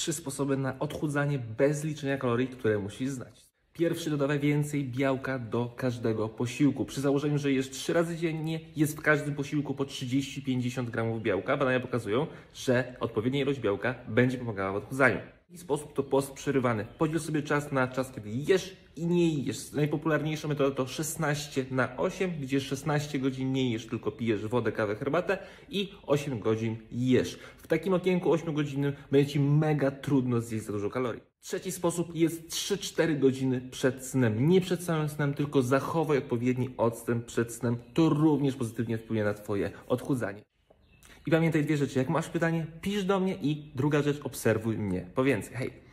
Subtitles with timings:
[0.00, 3.50] trzy sposoby na odchudzanie bez liczenia kalorii, które musisz znać.
[3.72, 6.84] Pierwszy dodawaj więcej białka do każdego posiłku.
[6.84, 11.56] Przy założeniu, że jesz 3 razy dziennie, jest w każdym posiłku po 30-50 gramów białka.
[11.56, 15.18] Badania pokazują, że odpowiednia ilość białka będzie pomagała w odchudzaniu.
[15.50, 16.86] Jaki sposób to post przerywany?
[16.98, 19.72] Podziel sobie czas na czas, kiedy jesz i nie jesz.
[19.72, 24.96] Najpopularniejsza metoda to 16 na 8, gdzie 16 godzin nie jesz, tylko pijesz wodę, kawę,
[24.96, 25.38] herbatę
[25.68, 27.38] i 8 godzin jesz.
[27.58, 31.22] W takim okienku 8 godzinnym będzie Ci mega trudno zjeść za dużo kalorii.
[31.40, 34.48] Trzeci sposób jest 3-4 godziny przed snem.
[34.48, 37.76] Nie przed samym snem, tylko zachowaj odpowiedni odstęp przed snem.
[37.94, 40.42] To również pozytywnie wpłynie na Twoje odchudzanie.
[41.26, 41.98] I pamiętaj dwie rzeczy.
[41.98, 45.06] Jak masz pytanie, pisz do mnie i druga rzecz, obserwuj mnie.
[45.14, 45.56] Po więcej.
[45.56, 45.89] Hej!